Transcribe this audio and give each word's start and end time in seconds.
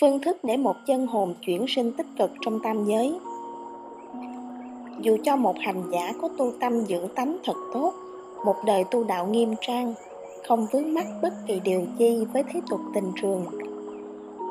phương 0.00 0.20
thức 0.20 0.36
để 0.42 0.56
một 0.56 0.76
chân 0.86 1.06
hồn 1.06 1.34
chuyển 1.46 1.64
sinh 1.68 1.92
tích 1.92 2.06
cực 2.18 2.30
trong 2.40 2.60
tam 2.60 2.84
giới. 2.84 3.18
Dù 5.00 5.16
cho 5.24 5.36
một 5.36 5.56
hành 5.60 5.82
giả 5.92 6.12
có 6.22 6.28
tu 6.38 6.52
tâm 6.60 6.86
dưỡng 6.86 7.08
tánh 7.14 7.36
thật 7.44 7.56
tốt, 7.72 7.92
một 8.44 8.56
đời 8.64 8.84
tu 8.90 9.04
đạo 9.04 9.26
nghiêm 9.26 9.54
trang, 9.60 9.94
không 10.48 10.66
vướng 10.72 10.94
mắc 10.94 11.06
bất 11.22 11.32
kỳ 11.46 11.60
điều 11.60 11.82
chi 11.98 12.26
với 12.32 12.42
thế 12.52 12.60
tục 12.70 12.80
tình 12.94 13.12
trường. 13.22 13.44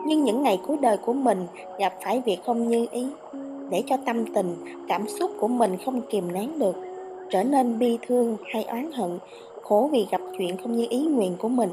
Nhưng 0.08 0.24
những 0.24 0.44
ngày 0.44 0.60
cuối 0.68 0.78
đời 0.82 0.98
của 0.98 1.14
mình 1.14 1.48
gặp 1.80 1.94
phải 2.04 2.22
việc 2.26 2.40
không 2.46 2.68
như 2.68 2.86
ý, 2.92 3.08
để 3.70 3.84
cho 3.88 3.98
tâm 4.06 4.34
tình, 4.34 4.56
cảm 4.88 5.08
xúc 5.08 5.32
của 5.40 5.48
mình 5.48 5.78
không 5.86 6.02
kìm 6.10 6.34
nén 6.34 6.60
được, 6.60 6.76
trở 7.30 7.44
nên 7.44 7.80
bi 7.80 7.98
thương 8.08 8.38
hay 8.46 8.64
oán 8.64 8.92
hận, 8.92 9.20
khổ 9.62 9.90
vì 9.92 10.08
gặp 10.12 10.22
chuyện 10.38 10.58
không 10.58 10.78
như 10.78 10.88
ý 10.90 11.06
nguyện 11.06 11.36
của 11.40 11.50
mình. 11.50 11.70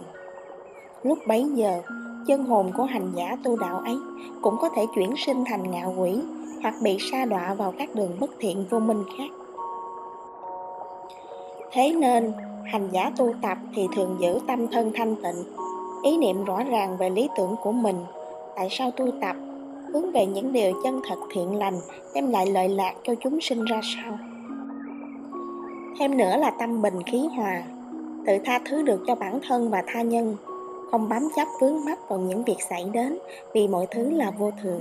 Lúc 1.02 1.18
bấy 1.26 1.44
giờ 1.54 1.82
chân 2.26 2.44
hồn 2.44 2.72
của 2.76 2.84
hành 2.84 3.12
giả 3.14 3.36
tu 3.42 3.56
đạo 3.56 3.78
ấy 3.78 3.96
cũng 4.42 4.56
có 4.60 4.68
thể 4.68 4.86
chuyển 4.94 5.14
sinh 5.16 5.44
thành 5.46 5.70
ngạo 5.70 5.94
quỷ 5.98 6.20
hoặc 6.62 6.74
bị 6.82 6.98
sa 7.10 7.24
đọa 7.24 7.54
vào 7.54 7.74
các 7.78 7.94
đường 7.94 8.16
bất 8.20 8.30
thiện 8.38 8.64
vô 8.70 8.78
minh 8.78 9.04
khác. 9.18 9.30
Thế 11.72 11.92
nên, 11.92 12.32
hành 12.64 12.88
giả 12.92 13.10
tu 13.16 13.34
tập 13.42 13.58
thì 13.74 13.88
thường 13.96 14.16
giữ 14.20 14.38
tâm 14.46 14.66
thân 14.68 14.90
thanh 14.94 15.16
tịnh, 15.16 15.44
ý 16.02 16.16
niệm 16.16 16.44
rõ 16.44 16.64
ràng 16.64 16.96
về 16.96 17.10
lý 17.10 17.28
tưởng 17.36 17.56
của 17.62 17.72
mình. 17.72 17.96
Tại 18.56 18.68
sao 18.70 18.90
tu 18.90 19.10
tập? 19.20 19.36
Hướng 19.92 20.12
về 20.12 20.26
những 20.26 20.52
điều 20.52 20.72
chân 20.84 21.00
thật 21.08 21.16
thiện 21.30 21.56
lành, 21.56 21.80
đem 22.14 22.30
lại 22.30 22.46
lợi 22.46 22.68
lạc 22.68 22.94
cho 23.04 23.14
chúng 23.20 23.40
sinh 23.40 23.64
ra 23.64 23.80
sao? 23.82 24.18
Thêm 25.98 26.16
nữa 26.16 26.36
là 26.36 26.50
tâm 26.50 26.82
bình 26.82 27.02
khí 27.02 27.28
hòa, 27.36 27.62
tự 28.26 28.32
tha 28.44 28.60
thứ 28.64 28.82
được 28.82 29.04
cho 29.06 29.14
bản 29.14 29.38
thân 29.48 29.70
và 29.70 29.82
tha 29.86 30.02
nhân 30.02 30.36
không 30.92 31.08
bám 31.08 31.28
chấp 31.36 31.48
vướng 31.60 31.84
mắc 31.84 32.08
vào 32.08 32.18
những 32.18 32.44
việc 32.44 32.56
xảy 32.70 32.84
đến 32.92 33.18
vì 33.52 33.68
mọi 33.68 33.86
thứ 33.90 34.10
là 34.10 34.30
vô 34.30 34.50
thường. 34.62 34.80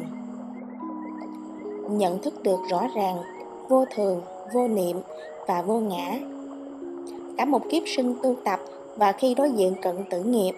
Nhận 1.90 2.22
thức 2.22 2.44
được 2.44 2.60
rõ 2.70 2.88
ràng 2.96 3.18
vô 3.70 3.86
thường, 3.96 4.22
vô 4.54 4.68
niệm 4.68 4.98
và 5.48 5.62
vô 5.62 5.80
ngã. 5.80 6.20
Cả 7.38 7.46
một 7.46 7.62
kiếp 7.70 7.84
sinh 7.86 8.16
tu 8.24 8.36
tập 8.44 8.60
và 8.98 9.12
khi 9.12 9.36
đối 9.36 9.52
diện 9.52 9.76
cận 9.82 9.96
tử 10.10 10.24
nghiệp, 10.24 10.54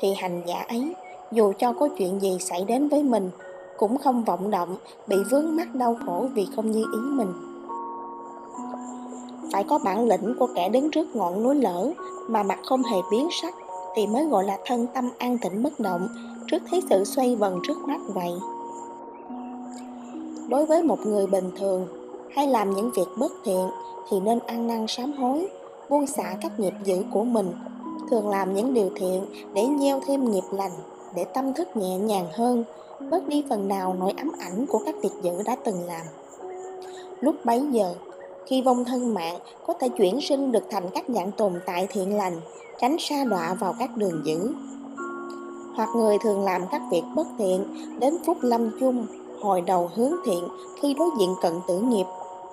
thì 0.00 0.14
hành 0.14 0.42
giả 0.46 0.64
ấy, 0.68 0.94
dù 1.32 1.52
cho 1.58 1.72
có 1.72 1.88
chuyện 1.98 2.20
gì 2.22 2.38
xảy 2.40 2.64
đến 2.64 2.88
với 2.88 3.02
mình, 3.02 3.30
cũng 3.76 3.98
không 3.98 4.24
vọng 4.24 4.50
động, 4.50 4.76
bị 5.06 5.16
vướng 5.30 5.56
mắc 5.56 5.74
đau 5.74 5.96
khổ 6.06 6.26
vì 6.34 6.46
không 6.56 6.70
như 6.70 6.84
ý 6.92 6.98
mình. 6.98 7.32
Phải 9.52 9.64
có 9.64 9.78
bản 9.84 10.08
lĩnh 10.08 10.34
của 10.38 10.48
kẻ 10.54 10.68
đứng 10.68 10.90
trước 10.90 11.16
ngọn 11.16 11.42
núi 11.42 11.54
lở 11.54 11.90
mà 12.28 12.42
mặt 12.42 12.58
không 12.64 12.82
hề 12.82 12.96
biến 13.10 13.28
sắc 13.42 13.54
thì 13.94 14.06
mới 14.06 14.26
gọi 14.26 14.44
là 14.44 14.58
thân 14.66 14.86
tâm 14.94 15.10
an 15.18 15.38
tĩnh 15.38 15.62
bất 15.62 15.80
động 15.80 16.08
trước 16.46 16.62
thế 16.70 16.80
sự 16.90 17.04
xoay 17.04 17.36
vần 17.36 17.58
trước 17.66 17.78
mắt 17.86 18.00
vậy. 18.06 18.32
Đối 20.48 20.66
với 20.66 20.82
một 20.82 20.98
người 21.06 21.26
bình 21.26 21.50
thường, 21.58 21.86
hay 22.34 22.46
làm 22.46 22.70
những 22.70 22.90
việc 22.96 23.08
bất 23.18 23.32
thiện 23.44 23.68
thì 24.10 24.20
nên 24.20 24.38
ăn 24.38 24.66
năn 24.66 24.86
sám 24.88 25.12
hối, 25.12 25.48
buông 25.88 26.06
xả 26.06 26.36
các 26.42 26.60
nghiệp 26.60 26.74
dữ 26.84 27.02
của 27.12 27.24
mình, 27.24 27.52
thường 28.10 28.28
làm 28.28 28.54
những 28.54 28.74
điều 28.74 28.90
thiện 28.96 29.26
để 29.54 29.66
gieo 29.80 30.00
thêm 30.06 30.30
nghiệp 30.30 30.44
lành, 30.52 30.72
để 31.14 31.24
tâm 31.24 31.54
thức 31.54 31.76
nhẹ 31.76 31.98
nhàng 31.98 32.26
hơn, 32.32 32.64
bớt 33.10 33.28
đi 33.28 33.44
phần 33.48 33.68
nào 33.68 33.96
nỗi 33.98 34.12
ám 34.16 34.32
ảnh 34.38 34.66
của 34.66 34.80
các 34.86 34.94
việc 35.02 35.12
dữ 35.22 35.32
đã 35.44 35.56
từng 35.64 35.84
làm. 35.86 36.06
Lúc 37.20 37.34
bấy 37.44 37.66
giờ 37.70 37.94
khi 38.46 38.62
vong 38.62 38.84
thân 38.84 39.14
mạng, 39.14 39.38
có 39.66 39.74
thể 39.80 39.88
chuyển 39.88 40.20
sinh 40.20 40.52
được 40.52 40.64
thành 40.70 40.84
các 40.94 41.04
dạng 41.08 41.32
tồn 41.32 41.60
tại 41.66 41.86
thiện 41.90 42.16
lành, 42.16 42.40
tránh 42.80 42.96
sa 42.98 43.24
đọa 43.24 43.54
vào 43.54 43.74
các 43.78 43.96
đường 43.96 44.22
dữ. 44.24 44.52
Hoặc 45.74 45.88
người 45.96 46.18
thường 46.18 46.44
làm 46.44 46.62
các 46.70 46.82
việc 46.90 47.02
bất 47.14 47.26
thiện 47.38 47.64
đến 47.98 48.16
phút 48.26 48.36
lâm 48.40 48.70
chung, 48.80 49.06
hồi 49.40 49.60
đầu 49.60 49.90
hướng 49.94 50.12
thiện 50.24 50.44
khi 50.80 50.94
đối 50.94 51.10
diện 51.18 51.34
cận 51.42 51.52
tử 51.68 51.80
nghiệp, 51.80 52.06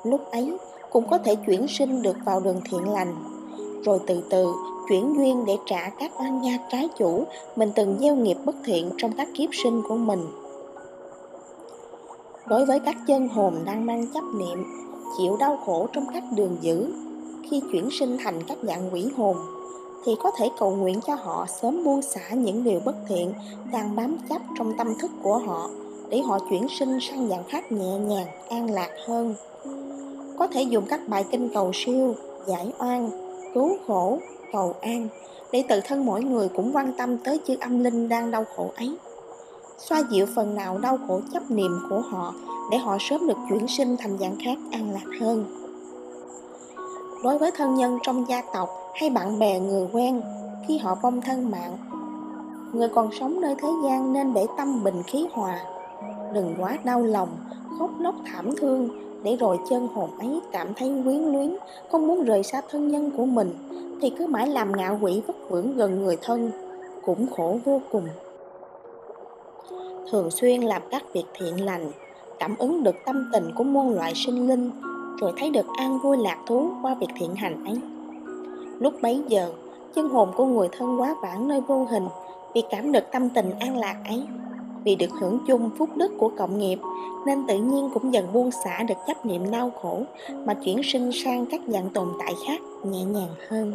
lúc 0.04 0.22
ấy 0.32 0.58
cũng 0.92 1.10
có 1.10 1.18
thể 1.18 1.36
chuyển 1.36 1.68
sinh 1.68 2.02
được 2.02 2.18
vào 2.26 2.40
đường 2.40 2.62
thiện 2.72 2.90
lành. 2.90 3.16
Rồi 3.84 4.00
từ 4.08 4.24
từ, 4.30 4.54
chuyển 4.90 5.14
duyên 5.18 5.46
để 5.46 5.58
trả 5.66 5.90
các 5.90 6.12
oan 6.20 6.42
gia 6.46 6.58
trái 6.72 6.90
chủ 6.98 7.24
mình 7.56 7.72
từng 7.76 7.98
gieo 8.00 8.16
nghiệp 8.16 8.38
bất 8.46 8.56
thiện 8.66 8.90
trong 8.98 9.12
các 9.18 9.28
kiếp 9.38 9.50
sinh 9.64 9.82
của 9.90 9.96
mình. 9.96 10.28
Đối 12.46 12.66
với 12.66 12.80
các 12.80 12.96
chân 13.08 13.28
hồn 13.28 13.56
đang 13.66 13.86
mang 13.86 14.08
chấp 14.14 14.24
niệm 14.40 14.66
chịu 15.18 15.38
đau 15.38 15.60
khổ 15.66 15.88
trong 15.94 16.06
các 16.14 16.24
đường 16.36 16.58
dữ 16.62 16.94
khi 17.50 17.62
chuyển 17.72 17.90
sinh 18.00 18.18
thành 18.24 18.44
các 18.48 18.58
dạng 18.64 18.90
quỷ 18.94 19.10
hồn 19.18 19.38
thì 20.06 20.16
có 20.20 20.32
thể 20.38 20.50
cầu 20.60 20.76
nguyện 20.76 21.00
cho 21.08 21.16
họ 21.16 21.46
sớm 21.62 21.84
buông 21.84 22.02
xả 22.02 22.30
những 22.30 22.64
điều 22.64 22.80
bất 22.80 22.96
thiện 23.08 23.34
đang 23.72 23.96
bám 23.96 24.18
chấp 24.30 24.42
trong 24.58 24.78
tâm 24.78 24.94
thức 25.00 25.12
của 25.24 25.38
họ 25.38 25.70
để 26.10 26.22
họ 26.22 26.40
chuyển 26.50 26.68
sinh 26.80 27.00
sang 27.02 27.28
dạng 27.28 27.44
khác 27.44 27.72
nhẹ 27.72 27.98
nhàng, 27.98 28.28
an 28.50 28.72
lạc 28.72 28.90
hơn. 29.08 29.36
Có 30.40 30.48
thể 30.48 30.62
dùng 30.62 30.86
các 30.90 31.08
bài 31.08 31.26
kinh 31.32 31.50
cầu 31.54 31.72
siêu, 31.74 32.16
giải 32.48 32.72
oan, 32.80 33.10
cứu 33.54 33.78
khổ, 33.88 34.20
cầu 34.52 34.76
an 34.82 35.08
để 35.52 35.64
tự 35.70 35.82
thân 35.86 36.06
mỗi 36.06 36.24
người 36.24 36.50
cũng 36.50 36.76
quan 36.76 36.94
tâm 36.98 37.18
tới 37.18 37.40
chư 37.48 37.56
âm 37.60 37.84
linh 37.84 38.10
đang 38.10 38.32
đau 38.32 38.46
khổ 38.56 38.72
ấy. 38.76 38.98
Xoa 39.78 40.04
dịu 40.12 40.26
phần 40.36 40.56
nào 40.56 40.78
đau 40.78 41.00
khổ 41.08 41.22
chấp 41.34 41.52
niệm 41.52 41.80
của 41.90 42.00
họ 42.00 42.34
để 42.72 42.78
họ 42.78 42.98
sớm 43.00 43.28
được 43.28 43.38
chuyển 43.50 43.68
sinh 43.68 43.98
thành 43.98 44.18
dạng 44.18 44.36
khác 44.46 44.58
an 44.72 44.92
lạc 44.92 45.20
hơn. 45.22 45.46
Đối 47.24 47.38
với 47.38 47.52
thân 47.52 47.76
nhân 47.76 48.00
trong 48.04 48.26
gia 48.30 48.42
tộc 48.54 48.70
hay 48.94 49.10
bạn 49.10 49.40
bè 49.40 49.60
người 49.60 49.88
quen, 49.94 50.22
khi 50.68 50.78
họ 50.78 50.96
vong 50.96 51.22
thân 51.22 51.52
mạng, 51.52 51.78
người 52.74 52.90
còn 52.90 53.10
sống 53.20 53.42
nơi 53.42 53.56
thế 53.62 53.68
gian 53.84 54.14
nên 54.14 54.34
để 54.34 54.46
tâm 54.58 54.84
bình 54.84 55.04
khí 55.08 55.28
hòa, 55.32 55.60
đừng 56.34 56.56
quá 56.60 56.78
đau 56.84 57.02
lòng, 57.02 57.30
khóc 57.80 57.90
lóc 58.00 58.16
thảm 58.26 58.56
thương 58.56 58.90
để 59.24 59.36
rồi 59.36 59.60
chân 59.70 59.88
hồn 59.88 60.10
ấy 60.20 60.42
cảm 60.52 60.74
thấy 60.74 61.02
quyến 61.04 61.22
luyến, 61.22 61.58
không 61.92 62.08
muốn 62.08 62.24
rời 62.24 62.44
xa 62.44 62.62
thân 62.70 62.88
nhân 62.88 63.12
của 63.18 63.26
mình, 63.26 63.54
thì 64.02 64.10
cứ 64.10 64.28
mãi 64.28 64.48
làm 64.48 64.78
ngạo 64.78 65.00
quỷ 65.02 65.22
vất 65.28 65.36
vưởng 65.50 65.78
gần 65.78 66.04
người 66.04 66.18
thân, 66.22 66.52
cũng 67.06 67.28
khổ 67.36 67.60
vô 67.66 67.82
cùng. 67.92 68.08
Thường 70.12 70.32
xuyên 70.32 70.62
làm 70.62 70.82
các 70.92 71.04
việc 71.14 71.26
thiện 71.34 71.66
lành, 71.66 71.92
cảm 72.40 72.56
ứng 72.58 72.84
được 72.84 72.96
tâm 73.06 73.30
tình 73.34 73.52
của 73.56 73.64
muôn 73.64 73.96
loại 73.96 74.14
sinh 74.16 74.48
linh, 74.48 74.72
rồi 75.22 75.34
thấy 75.38 75.50
được 75.50 75.66
an 75.78 76.00
vui 76.00 76.18
lạc 76.18 76.38
thú 76.48 76.70
qua 76.82 76.96
việc 76.96 77.10
thiện 77.20 77.36
hành 77.36 77.66
ấy. 77.66 77.80
Lúc 78.80 78.94
bấy 79.02 79.24
giờ, 79.28 79.52
chân 79.96 80.10
hồn 80.10 80.30
của 80.36 80.46
người 80.46 80.70
thân 80.72 81.02
quá 81.02 81.16
vãng 81.22 81.48
nơi 81.48 81.62
vô 81.62 81.88
hình 81.92 82.08
vì 82.54 82.64
cảm 82.70 82.92
được 82.92 83.04
tâm 83.12 83.30
tình 83.30 83.52
an 83.60 83.78
lạc 83.78 83.98
ấy 84.06 84.24
vì 84.84 84.96
được 84.96 85.12
hưởng 85.22 85.40
chung 85.48 85.70
phúc 85.78 85.90
đức 85.96 86.12
của 86.18 86.32
cộng 86.38 86.58
nghiệp 86.58 86.80
nên 87.26 87.48
tự 87.48 87.58
nhiên 87.58 87.90
cũng 87.94 88.14
dần 88.14 88.34
buông 88.34 88.52
xả 88.52 88.84
được 88.84 88.96
chấp 89.08 89.26
niệm 89.26 89.52
đau 89.52 89.72
khổ 89.82 90.02
mà 90.46 90.54
chuyển 90.54 90.82
sinh 90.84 91.12
sang 91.12 91.46
các 91.46 91.62
dạng 91.68 91.90
tồn 91.90 92.08
tại 92.20 92.34
khác 92.48 92.62
nhẹ 92.84 93.04
nhàng 93.04 93.30
hơn 93.50 93.74